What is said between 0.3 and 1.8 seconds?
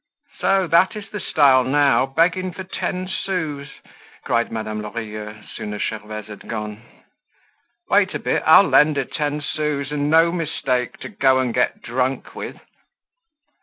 "So that is the style